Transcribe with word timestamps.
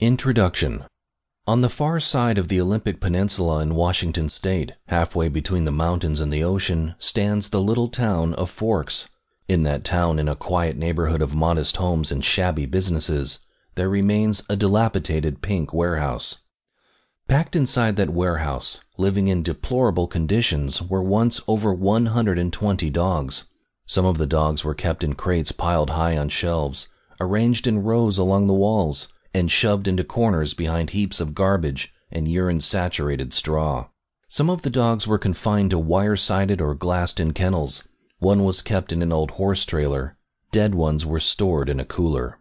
Introduction 0.00 0.86
On 1.46 1.60
the 1.60 1.68
far 1.68 2.00
side 2.00 2.36
of 2.36 2.48
the 2.48 2.60
Olympic 2.60 2.98
Peninsula 2.98 3.60
in 3.60 3.76
Washington 3.76 4.28
State, 4.28 4.72
halfway 4.88 5.28
between 5.28 5.66
the 5.66 5.70
mountains 5.70 6.18
and 6.18 6.32
the 6.32 6.42
ocean, 6.42 6.96
stands 6.98 7.48
the 7.48 7.60
little 7.60 7.86
town 7.86 8.34
of 8.34 8.50
Forks. 8.50 9.08
In 9.46 9.62
that 9.62 9.84
town, 9.84 10.18
in 10.18 10.28
a 10.28 10.34
quiet 10.34 10.76
neighborhood 10.76 11.22
of 11.22 11.36
modest 11.36 11.76
homes 11.76 12.10
and 12.10 12.24
shabby 12.24 12.66
businesses, 12.66 13.46
there 13.76 13.88
remains 13.88 14.42
a 14.48 14.56
dilapidated 14.56 15.42
pink 15.42 15.72
warehouse. 15.72 16.38
Packed 17.28 17.54
inside 17.54 17.94
that 17.94 18.10
warehouse, 18.10 18.80
living 18.98 19.28
in 19.28 19.44
deplorable 19.44 20.08
conditions, 20.08 20.82
were 20.82 21.04
once 21.04 21.40
over 21.46 21.72
120 21.72 22.90
dogs. 22.90 23.44
Some 23.86 24.04
of 24.04 24.18
the 24.18 24.26
dogs 24.26 24.64
were 24.64 24.74
kept 24.74 25.04
in 25.04 25.14
crates 25.14 25.52
piled 25.52 25.90
high 25.90 26.18
on 26.18 26.30
shelves, 26.30 26.88
arranged 27.20 27.68
in 27.68 27.84
rows 27.84 28.18
along 28.18 28.48
the 28.48 28.54
walls, 28.54 29.06
and 29.34 29.50
shoved 29.50 29.88
into 29.88 30.04
corners 30.04 30.54
behind 30.54 30.90
heaps 30.90 31.20
of 31.20 31.34
garbage 31.34 31.92
and 32.10 32.28
urine 32.28 32.60
saturated 32.60 33.32
straw. 33.32 33.88
Some 34.28 34.48
of 34.48 34.62
the 34.62 34.70
dogs 34.70 35.06
were 35.06 35.18
confined 35.18 35.70
to 35.70 35.78
wire 35.78 36.16
sided 36.16 36.60
or 36.60 36.74
glassed 36.74 37.18
in 37.18 37.32
kennels. 37.32 37.88
One 38.20 38.44
was 38.44 38.62
kept 38.62 38.92
in 38.92 39.02
an 39.02 39.12
old 39.12 39.32
horse 39.32 39.64
trailer. 39.64 40.16
Dead 40.52 40.74
ones 40.74 41.04
were 41.04 41.20
stored 41.20 41.68
in 41.68 41.80
a 41.80 41.84
cooler. 41.84 42.38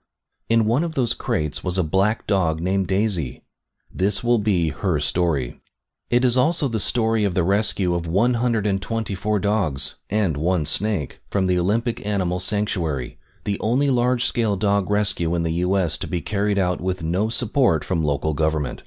In 0.49 0.65
one 0.65 0.83
of 0.83 0.93
those 0.93 1.13
crates 1.13 1.63
was 1.63 1.77
a 1.77 1.83
black 1.83 2.27
dog 2.27 2.61
named 2.61 2.87
Daisy. 2.87 3.43
This 3.91 4.23
will 4.23 4.39
be 4.39 4.69
her 4.69 4.99
story. 4.99 5.61
It 6.09 6.23
is 6.23 6.37
also 6.37 6.67
the 6.67 6.79
story 6.79 7.23
of 7.23 7.33
the 7.33 7.43
rescue 7.43 7.95
of 7.95 8.05
124 8.05 9.39
dogs 9.39 9.95
and 10.11 10.37
one 10.37 10.65
snake 10.65 11.21
from 11.29 11.47
the 11.47 11.57
Olympic 11.57 12.05
Animal 12.05 12.39
Sanctuary 12.39 13.17
the 13.43 13.59
only 13.59 13.89
large 13.89 14.23
scale 14.23 14.55
dog 14.55 14.89
rescue 14.89 15.35
in 15.35 15.43
the 15.43 15.51
U.S. 15.51 15.97
to 15.97 16.07
be 16.07 16.21
carried 16.21 16.57
out 16.57 16.79
with 16.79 17.03
no 17.03 17.29
support 17.29 17.83
from 17.83 18.03
local 18.03 18.33
government. 18.33 18.83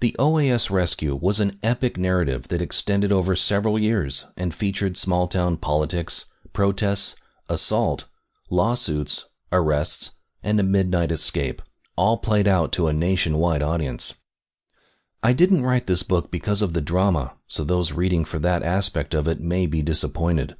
The 0.00 0.14
OAS 0.18 0.70
rescue 0.70 1.16
was 1.16 1.40
an 1.40 1.58
epic 1.62 1.96
narrative 1.96 2.48
that 2.48 2.62
extended 2.62 3.10
over 3.10 3.34
several 3.34 3.78
years 3.78 4.26
and 4.36 4.54
featured 4.54 4.96
small 4.96 5.28
town 5.28 5.56
politics, 5.56 6.26
protests, 6.52 7.16
assault, 7.48 8.04
lawsuits, 8.50 9.28
arrests, 9.50 10.18
and 10.42 10.60
a 10.60 10.62
midnight 10.62 11.10
escape, 11.10 11.62
all 11.96 12.18
played 12.18 12.46
out 12.46 12.72
to 12.72 12.86
a 12.86 12.92
nationwide 12.92 13.62
audience. 13.62 14.14
I 15.22 15.32
didn't 15.32 15.64
write 15.64 15.86
this 15.86 16.02
book 16.02 16.30
because 16.30 16.60
of 16.60 16.74
the 16.74 16.82
drama, 16.82 17.34
so 17.46 17.64
those 17.64 17.92
reading 17.92 18.26
for 18.26 18.38
that 18.40 18.62
aspect 18.62 19.14
of 19.14 19.26
it 19.26 19.40
may 19.40 19.66
be 19.66 19.80
disappointed. 19.80 20.54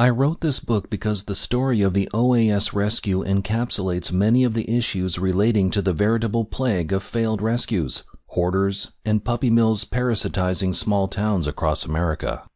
I 0.00 0.08
wrote 0.08 0.40
this 0.40 0.60
book 0.60 0.88
because 0.88 1.24
the 1.24 1.34
story 1.34 1.82
of 1.82 1.92
the 1.92 2.08
OAS 2.14 2.72
rescue 2.72 3.22
encapsulates 3.22 4.10
many 4.10 4.44
of 4.44 4.54
the 4.54 4.74
issues 4.74 5.18
relating 5.18 5.68
to 5.72 5.82
the 5.82 5.92
veritable 5.92 6.46
plague 6.46 6.90
of 6.90 7.02
failed 7.02 7.42
rescues, 7.42 8.04
hoarders, 8.28 8.92
and 9.04 9.22
puppy 9.22 9.50
mills 9.50 9.84
parasitizing 9.84 10.74
small 10.74 11.06
towns 11.06 11.46
across 11.46 11.84
America. 11.84 12.48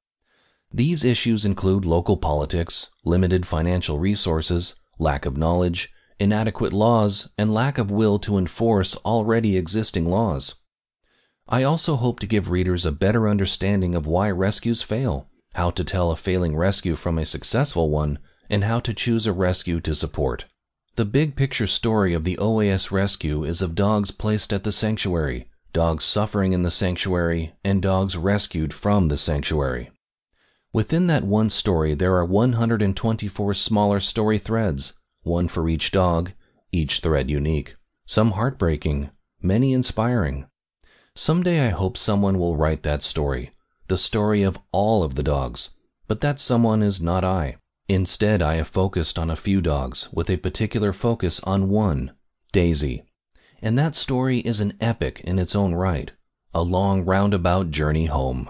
These 0.73 1.05
issues 1.05 1.45
include 1.45 1.85
local 1.85 2.17
politics, 2.17 2.89
limited 3.05 3.45
financial 3.45 3.99
resources, 3.99 4.77
lack 4.99 5.27
of 5.27 5.37
knowledge, 5.37 5.93
inadequate 6.19 6.73
laws, 6.73 7.29
and 7.37 7.53
lack 7.53 7.77
of 7.77 7.91
will 7.91 8.19
to 8.21 8.39
enforce 8.39 8.97
already 9.05 9.59
existing 9.59 10.07
laws. 10.07 10.55
I 11.47 11.63
also 11.63 11.97
hope 11.97 12.21
to 12.21 12.27
give 12.27 12.49
readers 12.49 12.87
a 12.87 12.91
better 12.91 13.29
understanding 13.29 13.95
of 13.95 14.07
why 14.07 14.31
rescues 14.31 14.81
fail 14.81 15.29
how 15.55 15.71
to 15.71 15.85
tell 15.85 16.11
a 16.11 16.17
failing 16.17 16.57
rescue 16.57 16.97
from 16.97 17.19
a 17.19 17.25
successful 17.25 17.91
one, 17.91 18.19
and 18.51 18.65
how 18.65 18.81
to 18.81 18.95
choose 18.95 19.27
a 19.27 19.33
rescue 19.33 19.81
to 19.81 19.95
support. 19.95 20.45
The 20.97 21.05
big 21.05 21.35
picture 21.35 21.67
story 21.67 22.15
of 22.15 22.25
the 22.25 22.37
OAS 22.37 22.91
rescue 22.93 23.43
is 23.45 23.63
of 23.63 23.75
dogs 23.75 24.11
placed 24.11 24.53
at 24.53 24.63
the 24.63 24.73
sanctuary, 24.73 25.49
dogs 25.73 26.05
suffering 26.05 26.53
in 26.53 26.63
the 26.63 26.71
sanctuary, 26.71 27.53
and 27.65 27.83
dogs 27.83 28.17
rescued 28.17 28.73
from 28.73 29.09
the 29.09 29.17
sanctuary. 29.17 29.91
Within 30.73 31.07
that 31.09 31.25
one 31.25 31.51
story, 31.51 31.95
there 31.95 32.17
are 32.17 32.25
124 32.25 33.55
smaller 33.55 34.01
story 34.01 34.39
threads, 34.39 34.95
one 35.23 35.49
for 35.49 35.69
each 35.69 35.91
dog, 35.91 36.33
each 36.73 37.01
thread 37.01 37.31
unique, 37.31 37.77
some 38.07 38.33
heartbreaking, 38.33 39.11
many 39.41 39.73
inspiring. 39.73 40.47
Someday 41.15 41.67
I 41.67 41.71
hope 41.71 41.97
someone 41.97 42.39
will 42.39 42.57
write 42.57 42.83
that 42.83 43.03
story, 43.03 43.51
the 43.89 43.99
story 43.99 44.43
of 44.43 44.59
all 44.73 45.03
of 45.03 45.15
the 45.15 45.23
dogs, 45.23 45.71
but 46.09 46.21
that 46.21 46.41
someone 46.41 46.83
is 46.83 47.03
not 47.03 47.25
I. 47.25 47.57
Instead, 47.89 48.41
I 48.41 48.55
have 48.55 48.69
focused 48.69 49.19
on 49.19 49.31
a 49.31 49.37
few 49.37 49.61
dogs 49.61 50.09
with 50.13 50.31
a 50.31 50.39
particular 50.39 50.93
focus 50.93 51.41
on 51.41 51.69
one, 51.69 52.13
Daisy. 52.53 53.05
And 53.61 53.79
that 53.79 53.95
story 53.95 54.39
is 54.39 54.61
an 54.61 54.75
epic 54.81 55.21
in 55.21 55.39
its 55.39 55.55
own 55.55 55.75
right, 55.75 56.13
a 56.55 56.63
long 56.63 57.05
roundabout 57.05 57.71
journey 57.71 58.07
home. 58.07 58.49